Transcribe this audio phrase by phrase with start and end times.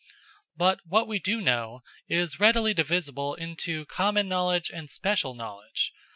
[0.57, 5.93] But what we do know is readily divisible into common knowledge and special knowledge.